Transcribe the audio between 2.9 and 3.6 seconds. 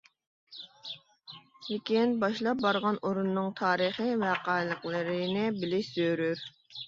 ئورۇننىڭ